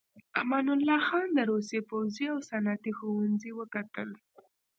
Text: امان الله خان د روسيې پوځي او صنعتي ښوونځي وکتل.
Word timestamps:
امان 0.41 0.65
الله 0.75 0.99
خان 1.07 1.27
د 1.37 1.39
روسيې 1.51 1.81
پوځي 1.89 2.25
او 2.33 2.37
صنعتي 2.49 2.91
ښوونځي 2.97 3.51
وکتل. 3.55 4.09